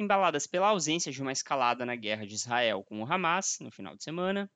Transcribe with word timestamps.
embaladas 0.00 0.46
pela 0.46 0.68
ausência 0.68 1.12
de 1.12 1.20
uma 1.20 1.30
escalada 1.30 1.84
na 1.84 1.94
guerra 1.94 2.26
de 2.26 2.34
Israel 2.34 2.82
com 2.82 3.02
o 3.02 3.06
Hamas 3.12 3.58
no 3.60 3.70
final 3.70 3.94
de 3.94 4.02
semana. 4.02 4.50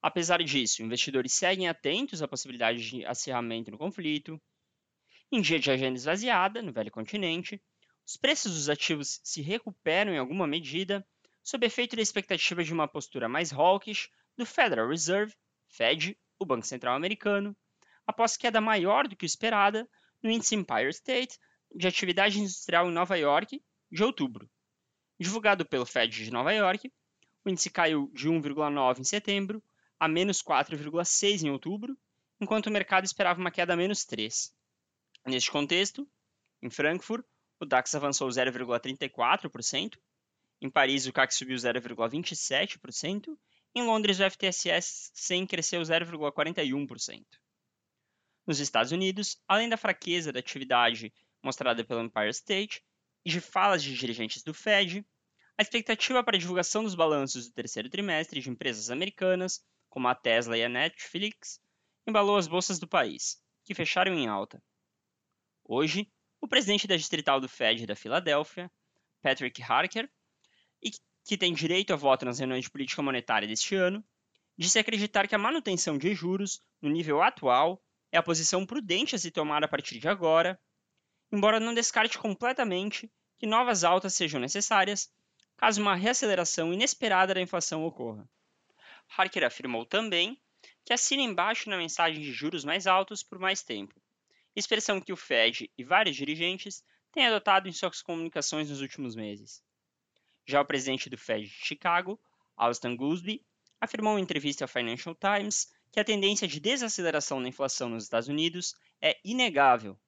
Apesar 0.00 0.40
disso, 0.42 0.82
investidores 0.82 1.32
seguem 1.32 1.68
atentos 1.68 2.22
à 2.22 2.28
possibilidade 2.28 2.88
de 2.88 3.04
acirramento 3.04 3.72
no 3.72 3.78
conflito. 3.78 4.40
Em 5.32 5.40
dia 5.40 5.58
de 5.58 5.70
agenda 5.70 5.96
esvaziada, 5.96 6.62
no 6.62 6.72
velho 6.72 6.90
continente, 6.90 7.60
os 8.06 8.16
preços 8.16 8.54
dos 8.54 8.68
ativos 8.70 9.20
se 9.24 9.42
recuperam 9.42 10.12
em 10.12 10.18
alguma 10.18 10.46
medida, 10.46 11.04
sob 11.42 11.66
efeito 11.66 11.96
da 11.96 12.02
expectativa 12.02 12.62
de 12.62 12.72
uma 12.72 12.86
postura 12.86 13.28
mais 13.28 13.52
hawkish 13.52 14.08
do 14.36 14.46
Federal 14.46 14.88
Reserve, 14.88 15.34
Fed, 15.66 16.16
o 16.38 16.46
Banco 16.46 16.66
Central 16.66 16.94
Americano, 16.94 17.56
após 18.06 18.36
queda 18.36 18.60
maior 18.60 19.08
do 19.08 19.16
que 19.16 19.26
esperada 19.26 19.88
no 20.22 20.30
índice 20.30 20.54
Empire 20.54 20.90
State 20.90 21.36
de 21.74 21.88
atividade 21.88 22.38
industrial 22.38 22.88
em 22.88 22.92
Nova 22.92 23.16
York 23.18 23.60
de 23.96 24.04
outubro. 24.04 24.48
Divulgado 25.18 25.64
pelo 25.64 25.86
Fed 25.86 26.24
de 26.24 26.30
Nova 26.30 26.52
York, 26.52 26.92
o 27.44 27.48
índice 27.48 27.70
caiu 27.70 28.10
de 28.12 28.28
1,9 28.28 29.00
em 29.00 29.04
setembro 29.04 29.62
a 29.98 30.06
menos 30.06 30.42
4,6 30.42 31.42
em 31.42 31.50
outubro, 31.50 31.96
enquanto 32.38 32.66
o 32.66 32.70
mercado 32.70 33.06
esperava 33.06 33.40
uma 33.40 33.50
queda 33.50 33.72
a 33.72 33.76
menos 33.76 34.04
3. 34.04 34.54
Neste 35.26 35.50
contexto, 35.50 36.06
em 36.62 36.68
Frankfurt, 36.68 37.24
o 37.58 37.64
DAX 37.64 37.94
avançou 37.94 38.28
0,34%, 38.28 39.98
em 40.60 40.70
Paris 40.70 41.06
o 41.06 41.12
CAC 41.12 41.34
subiu 41.34 41.56
0,27%, 41.56 43.38
em 43.74 43.82
Londres 43.82 44.20
o 44.20 44.30
FTSE 44.30 44.70
100 45.14 45.46
cresceu 45.46 45.80
0,41%. 45.80 47.24
Nos 48.46 48.60
Estados 48.60 48.92
Unidos, 48.92 49.38
além 49.48 49.70
da 49.70 49.78
fraqueza 49.78 50.30
da 50.30 50.40
atividade 50.40 51.10
mostrada 51.42 51.82
pelo 51.82 52.02
Empire 52.02 52.30
State, 52.30 52.84
e 53.26 53.28
de 53.28 53.40
falas 53.40 53.82
de 53.82 53.92
dirigentes 53.92 54.44
do 54.44 54.54
Fed, 54.54 55.04
a 55.58 55.62
expectativa 55.62 56.22
para 56.22 56.36
a 56.36 56.38
divulgação 56.38 56.84
dos 56.84 56.94
balanços 56.94 57.48
do 57.48 57.54
terceiro 57.54 57.90
trimestre 57.90 58.40
de 58.40 58.48
empresas 58.48 58.88
americanas, 58.88 59.60
como 59.88 60.06
a 60.06 60.14
Tesla 60.14 60.56
e 60.56 60.62
a 60.62 60.68
Netflix, 60.68 61.60
embalou 62.06 62.36
as 62.36 62.46
bolsas 62.46 62.78
do 62.78 62.86
país, 62.86 63.42
que 63.64 63.74
fecharam 63.74 64.14
em 64.14 64.28
alta. 64.28 64.62
Hoje, 65.64 66.08
o 66.40 66.46
presidente 66.46 66.86
da 66.86 66.96
distrital 66.96 67.40
do 67.40 67.48
Fed 67.48 67.84
da 67.84 67.96
Filadélfia, 67.96 68.70
Patrick 69.20 69.60
Harker, 69.60 70.08
e 70.80 70.92
que 71.24 71.36
tem 71.36 71.52
direito 71.52 71.92
a 71.92 71.96
voto 71.96 72.24
nas 72.24 72.38
reuniões 72.38 72.62
de 72.62 72.70
política 72.70 73.02
monetária 73.02 73.48
deste 73.48 73.74
ano, 73.74 74.04
disse 74.56 74.78
acreditar 74.78 75.26
que 75.26 75.34
a 75.34 75.38
manutenção 75.38 75.98
de 75.98 76.14
juros 76.14 76.62
no 76.80 76.88
nível 76.88 77.20
atual 77.20 77.82
é 78.12 78.18
a 78.18 78.22
posição 78.22 78.64
prudente 78.64 79.16
a 79.16 79.18
se 79.18 79.32
tomar 79.32 79.64
a 79.64 79.68
partir 79.68 79.98
de 79.98 80.06
agora 80.06 80.56
embora 81.32 81.60
não 81.60 81.74
descarte 81.74 82.18
completamente 82.18 83.10
que 83.38 83.46
novas 83.46 83.84
altas 83.84 84.14
sejam 84.14 84.40
necessárias 84.40 85.10
caso 85.56 85.80
uma 85.80 85.94
reaceleração 85.94 86.72
inesperada 86.72 87.34
da 87.34 87.40
inflação 87.40 87.84
ocorra. 87.84 88.28
Harker 89.16 89.44
afirmou 89.44 89.84
também 89.86 90.40
que 90.84 90.92
assina 90.92 91.22
embaixo 91.22 91.68
na 91.68 91.76
mensagem 91.76 92.22
de 92.22 92.32
juros 92.32 92.64
mais 92.64 92.86
altos 92.86 93.22
por 93.22 93.38
mais 93.38 93.62
tempo, 93.62 93.94
expressão 94.54 95.00
que 95.00 95.12
o 95.12 95.16
Fed 95.16 95.70
e 95.76 95.84
vários 95.84 96.16
dirigentes 96.16 96.84
têm 97.12 97.26
adotado 97.26 97.68
em 97.68 97.72
suas 97.72 98.02
comunicações 98.02 98.70
nos 98.70 98.80
últimos 98.80 99.16
meses. 99.16 99.62
Já 100.46 100.60
o 100.60 100.64
presidente 100.64 101.10
do 101.10 101.18
Fed 101.18 101.46
de 101.46 101.54
Chicago, 101.54 102.20
Austin 102.56 102.94
Goolsbee, 102.94 103.44
afirmou 103.80 104.18
em 104.18 104.22
entrevista 104.22 104.64
ao 104.64 104.68
Financial 104.68 105.14
Times 105.14 105.72
que 105.90 106.00
a 106.00 106.04
tendência 106.04 106.46
de 106.46 106.60
desaceleração 106.60 107.42
da 107.42 107.48
inflação 107.48 107.88
nos 107.88 108.04
Estados 108.04 108.28
Unidos 108.28 108.74
é 109.00 109.18
inegável 109.24 109.98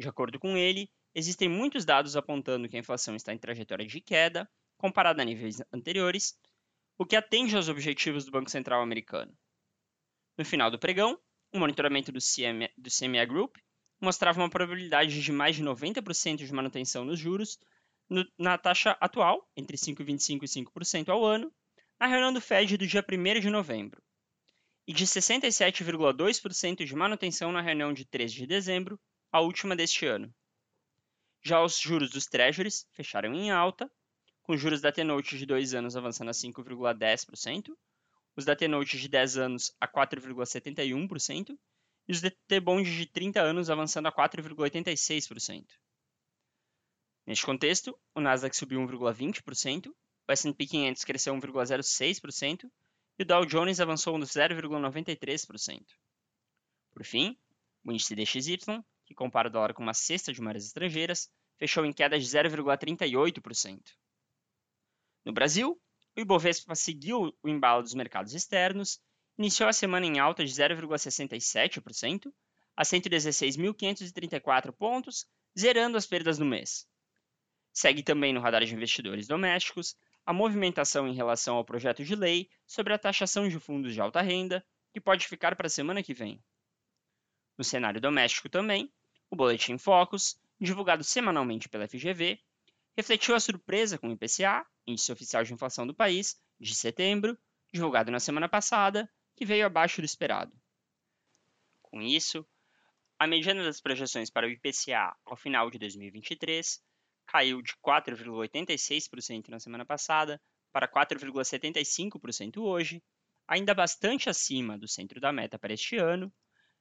de 0.00 0.08
acordo 0.08 0.38
com 0.38 0.56
ele, 0.56 0.90
existem 1.14 1.48
muitos 1.48 1.84
dados 1.84 2.16
apontando 2.16 2.68
que 2.68 2.76
a 2.76 2.80
inflação 2.80 3.14
está 3.14 3.32
em 3.32 3.38
trajetória 3.38 3.86
de 3.86 4.00
queda, 4.00 4.50
comparada 4.76 5.20
a 5.20 5.24
níveis 5.24 5.62
anteriores, 5.72 6.38
o 6.98 7.04
que 7.04 7.14
atende 7.14 7.54
aos 7.54 7.68
objetivos 7.68 8.24
do 8.24 8.32
Banco 8.32 8.50
Central 8.50 8.82
americano. 8.82 9.32
No 10.38 10.44
final 10.44 10.70
do 10.70 10.78
pregão, 10.78 11.20
o 11.52 11.58
monitoramento 11.58 12.10
do, 12.10 12.18
CME, 12.18 12.70
do 12.78 12.90
CME 12.90 13.26
Group 13.26 13.56
mostrava 14.00 14.40
uma 14.40 14.48
probabilidade 14.48 15.22
de 15.22 15.32
mais 15.32 15.56
de 15.56 15.62
90% 15.62 16.36
de 16.36 16.52
manutenção 16.52 17.04
nos 17.04 17.18
juros 17.18 17.58
no, 18.08 18.26
na 18.38 18.56
taxa 18.56 18.96
atual, 19.00 19.46
entre 19.54 19.76
5,25% 19.76 20.42
e 20.42 20.64
5% 20.64 21.08
ao 21.10 21.24
ano, 21.24 21.52
na 21.98 22.06
reunião 22.06 22.32
do 22.32 22.40
Fed 22.40 22.78
do 22.78 22.86
dia 22.86 23.04
1 23.06 23.40
de 23.40 23.50
novembro, 23.50 24.02
e 24.86 24.94
de 24.94 25.06
67,2% 25.06 26.84
de 26.84 26.96
manutenção 26.96 27.52
na 27.52 27.60
reunião 27.60 27.92
de 27.92 28.06
13 28.06 28.34
de 28.34 28.46
dezembro, 28.46 28.98
a 29.32 29.40
última 29.40 29.76
deste 29.76 30.06
ano. 30.06 30.32
Já 31.42 31.62
os 31.62 31.78
juros 31.78 32.10
dos 32.10 32.26
Treasuries 32.26 32.86
fecharam 32.92 33.34
em 33.34 33.50
alta, 33.50 33.90
com 34.42 34.52
os 34.52 34.60
juros 34.60 34.80
da 34.80 34.92
T-Note 34.92 35.38
de 35.38 35.46
2 35.46 35.74
anos 35.74 35.96
avançando 35.96 36.28
a 36.28 36.32
5,10%, 36.32 37.74
os 38.36 38.44
da 38.44 38.56
T-Note 38.56 38.98
de 38.98 39.08
10 39.08 39.36
anos 39.36 39.72
a 39.80 39.88
4,71% 39.88 41.56
e 42.08 42.12
os 42.12 42.20
T-Bonds 42.48 42.92
de 42.92 43.06
30 43.06 43.40
anos 43.40 43.70
avançando 43.70 44.06
a 44.06 44.12
4,86%. 44.12 45.66
Neste 47.26 47.46
contexto, 47.46 47.96
o 48.14 48.20
Nasdaq 48.20 48.56
subiu 48.56 48.80
1,20%, 48.80 49.88
o 49.88 50.32
S&P 50.32 50.66
500 50.66 51.04
cresceu 51.04 51.34
1,06% 51.34 52.70
e 53.18 53.22
o 53.22 53.26
Dow 53.26 53.46
Jones 53.46 53.80
avançou 53.80 54.18
0,93%. 54.18 55.84
Por 56.90 57.04
fim, 57.04 57.38
o 57.84 57.92
índice 57.92 58.14
DXY 58.14 58.82
que 59.10 59.14
compara 59.16 59.48
o 59.48 59.50
dólar 59.50 59.74
com 59.74 59.82
uma 59.82 59.92
cesta 59.92 60.32
de 60.32 60.40
moedas 60.40 60.66
estrangeiras, 60.66 61.28
fechou 61.58 61.84
em 61.84 61.92
queda 61.92 62.16
de 62.16 62.24
0,38%. 62.24 63.80
No 65.24 65.32
Brasil, 65.32 65.76
o 66.16 66.20
Ibovespa 66.20 66.76
seguiu 66.76 67.36
o 67.42 67.48
embalo 67.48 67.82
dos 67.82 67.92
mercados 67.92 68.34
externos, 68.34 69.00
iniciou 69.36 69.68
a 69.68 69.72
semana 69.72 70.06
em 70.06 70.20
alta 70.20 70.44
de 70.44 70.52
0,67% 70.52 72.32
a 72.76 72.84
116.534 72.84 74.72
pontos, 74.72 75.26
zerando 75.58 75.96
as 75.96 76.06
perdas 76.06 76.38
do 76.38 76.44
mês. 76.44 76.86
Segue 77.72 78.04
também 78.04 78.32
no 78.32 78.40
radar 78.40 78.64
de 78.64 78.72
investidores 78.72 79.26
domésticos 79.26 79.96
a 80.24 80.32
movimentação 80.32 81.08
em 81.08 81.14
relação 81.14 81.56
ao 81.56 81.64
projeto 81.64 82.04
de 82.04 82.14
lei 82.14 82.48
sobre 82.64 82.92
a 82.92 82.98
taxação 82.98 83.48
de 83.48 83.58
fundos 83.58 83.92
de 83.92 84.00
alta 84.00 84.20
renda, 84.20 84.64
que 84.92 85.00
pode 85.00 85.26
ficar 85.26 85.56
para 85.56 85.66
a 85.66 85.70
semana 85.70 86.00
que 86.00 86.14
vem. 86.14 86.40
No 87.58 87.64
cenário 87.64 88.00
doméstico 88.00 88.48
também, 88.48 88.88
o 89.30 89.36
Boletim 89.36 89.78
Focus, 89.78 90.38
divulgado 90.60 91.04
semanalmente 91.04 91.68
pela 91.68 91.86
FGV, 91.86 92.38
refletiu 92.96 93.34
a 93.34 93.40
surpresa 93.40 93.96
com 93.96 94.08
o 94.08 94.12
IPCA, 94.12 94.66
Índice 94.86 95.12
Oficial 95.12 95.44
de 95.44 95.54
Inflação 95.54 95.86
do 95.86 95.94
país, 95.94 96.38
de 96.58 96.74
setembro, 96.74 97.38
divulgado 97.72 98.10
na 98.10 98.20
semana 98.20 98.48
passada, 98.48 99.08
que 99.36 99.46
veio 99.46 99.64
abaixo 99.64 100.02
do 100.02 100.04
esperado. 100.04 100.52
Com 101.82 102.02
isso, 102.02 102.46
a 103.18 103.26
mediana 103.26 103.62
das 103.62 103.80
projeções 103.80 104.30
para 104.30 104.46
o 104.46 104.50
IPCA 104.50 105.16
ao 105.24 105.36
final 105.36 105.70
de 105.70 105.78
2023 105.78 106.82
caiu 107.26 107.62
de 107.62 107.72
4,86% 107.76 109.48
na 109.48 109.60
semana 109.60 109.86
passada 109.86 110.40
para 110.72 110.88
4,75% 110.88 112.58
hoje, 112.58 113.02
ainda 113.46 113.74
bastante 113.74 114.28
acima 114.28 114.76
do 114.76 114.88
centro 114.88 115.20
da 115.20 115.32
meta 115.32 115.58
para 115.58 115.72
este 115.72 115.96
ano, 115.96 116.32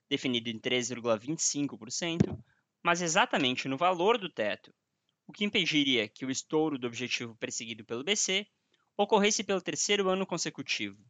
definido 0.09 0.50
em 0.50 0.59
13,25%, 0.59 2.38
mas 2.83 3.01
exatamente 3.01 3.67
no 3.67 3.77
valor 3.77 4.17
do 4.17 4.29
teto, 4.29 4.73
o 5.27 5.31
que 5.31 5.45
impediria 5.45 6.07
que 6.07 6.25
o 6.25 6.31
estouro 6.31 6.77
do 6.77 6.87
objetivo 6.87 7.35
perseguido 7.35 7.85
pelo 7.85 8.03
BC 8.03 8.47
ocorresse 8.97 9.43
pelo 9.43 9.61
terceiro 9.61 10.09
ano 10.09 10.25
consecutivo. 10.25 11.01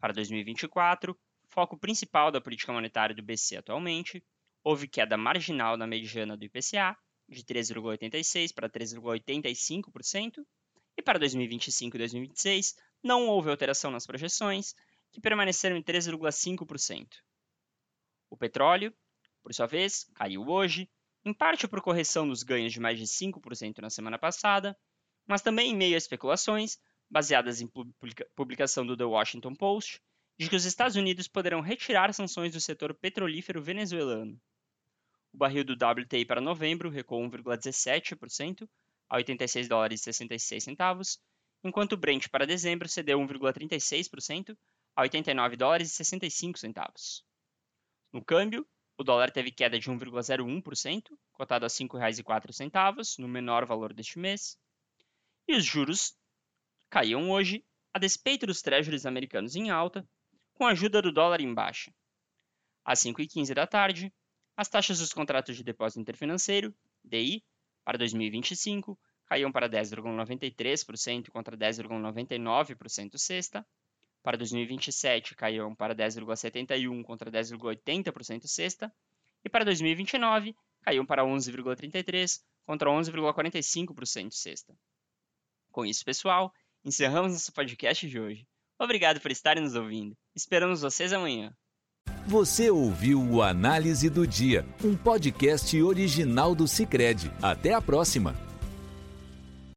Para 0.00 0.12
2024, 0.12 1.18
foco 1.48 1.76
principal 1.76 2.30
da 2.30 2.40
política 2.40 2.72
monetária 2.72 3.14
do 3.14 3.22
BC 3.22 3.56
atualmente, 3.56 4.24
houve 4.62 4.86
queda 4.86 5.16
marginal 5.16 5.76
na 5.76 5.86
mediana 5.86 6.36
do 6.36 6.44
IPCA, 6.44 6.96
de 7.28 7.42
3,86% 7.44 8.54
para 8.54 8.70
3,85%, 8.70 10.44
e 10.96 11.02
para 11.02 11.18
2025 11.18 11.96
e 11.96 11.98
2026 11.98 12.74
não 13.02 13.26
houve 13.26 13.50
alteração 13.50 13.90
nas 13.90 14.06
projeções, 14.06 14.74
que 15.10 15.20
permaneceram 15.20 15.76
em 15.76 15.82
3,5%. 15.82 17.06
O 18.30 18.36
petróleo, 18.36 18.94
por 19.42 19.54
sua 19.54 19.66
vez, 19.66 20.04
caiu 20.14 20.46
hoje, 20.48 20.88
em 21.24 21.32
parte 21.32 21.66
por 21.66 21.80
correção 21.80 22.28
dos 22.28 22.42
ganhos 22.42 22.72
de 22.72 22.80
mais 22.80 22.98
de 22.98 23.06
5% 23.06 23.78
na 23.78 23.90
semana 23.90 24.18
passada, 24.18 24.76
mas 25.26 25.42
também 25.42 25.70
em 25.70 25.76
meio 25.76 25.94
a 25.94 25.98
especulações, 25.98 26.78
baseadas 27.10 27.60
em 27.60 27.70
publicação 28.34 28.86
do 28.86 28.96
The 28.96 29.04
Washington 29.04 29.54
Post, 29.54 30.00
de 30.38 30.48
que 30.48 30.56
os 30.56 30.64
Estados 30.64 30.96
Unidos 30.96 31.26
poderão 31.26 31.60
retirar 31.60 32.12
sanções 32.14 32.52
do 32.52 32.60
setor 32.60 32.94
petrolífero 32.94 33.60
venezuelano. 33.62 34.40
O 35.32 35.36
barril 35.36 35.64
do 35.64 35.74
WTI 35.74 36.24
para 36.24 36.40
novembro 36.40 36.88
recuou 36.88 37.22
1,17% 37.28 38.68
a 39.08 39.16
86 39.16 39.68
dólares 39.68 40.00
e 40.00 40.04
66 40.04 40.64
centavos, 40.64 41.18
enquanto 41.64 41.92
o 41.92 41.96
Brent 41.96 42.28
para 42.28 42.46
dezembro 42.46 42.88
cedeu 42.88 43.18
1,36% 43.18 44.56
a 44.94 45.02
89 45.02 45.56
dólares 45.56 45.92
e 45.92 45.94
65 45.94 46.58
centavos. 46.58 47.24
No 48.12 48.24
câmbio, 48.24 48.66
o 48.98 49.04
dólar 49.04 49.30
teve 49.30 49.52
queda 49.52 49.78
de 49.78 49.88
1,01%, 49.88 51.16
cotado 51.32 51.64
a 51.64 51.68
R$ 51.68 51.72
5,04, 51.72 53.18
no 53.18 53.28
menor 53.28 53.64
valor 53.64 53.94
deste 53.94 54.18
mês, 54.18 54.58
e 55.46 55.54
os 55.54 55.64
juros 55.64 56.16
caíam 56.90 57.30
hoje, 57.30 57.64
a 57.94 57.98
despeito 57.98 58.44
dos 58.44 58.60
treasuries 58.60 59.06
americanos 59.06 59.54
em 59.54 59.70
alta, 59.70 60.06
com 60.52 60.66
a 60.66 60.72
ajuda 60.72 61.00
do 61.00 61.12
dólar 61.12 61.40
em 61.40 61.54
baixa. 61.54 61.94
Às 62.84 63.00
5h15 63.00 63.54
da 63.54 63.66
tarde, 63.66 64.12
as 64.56 64.68
taxas 64.68 64.98
dos 64.98 65.12
contratos 65.12 65.56
de 65.56 65.62
depósito 65.62 66.00
interfinanceiro, 66.00 66.74
DI, 67.04 67.44
para 67.84 67.96
2025 67.96 68.98
caíam 69.26 69.52
para 69.52 69.68
10,93% 69.68 71.30
contra 71.30 71.56
10,99% 71.56 73.16
sexta. 73.16 73.64
Para 74.28 74.36
2027 74.36 75.34
caíam 75.34 75.74
para 75.74 75.94
10,71% 75.94 77.02
contra 77.02 77.30
10,80% 77.30 78.46
sexta. 78.46 78.92
E 79.42 79.48
para 79.48 79.64
2029 79.64 80.54
caíam 80.82 81.06
para 81.06 81.24
11,33% 81.24 82.40
contra 82.66 82.90
11,45% 82.90 84.32
sexta. 84.32 84.74
Com 85.72 85.86
isso, 85.86 86.04
pessoal, 86.04 86.52
encerramos 86.84 87.32
nosso 87.32 87.50
podcast 87.54 88.06
de 88.06 88.20
hoje. 88.20 88.46
Obrigado 88.78 89.18
por 89.18 89.30
estarem 89.30 89.62
nos 89.62 89.74
ouvindo. 89.74 90.14
Esperamos 90.36 90.82
vocês 90.82 91.10
amanhã. 91.10 91.50
Você 92.26 92.70
ouviu 92.70 93.22
o 93.22 93.42
Análise 93.42 94.10
do 94.10 94.26
Dia, 94.26 94.62
um 94.84 94.94
podcast 94.94 95.82
original 95.82 96.54
do 96.54 96.68
Cicred. 96.68 97.32
Até 97.40 97.72
a 97.72 97.80
próxima! 97.80 98.47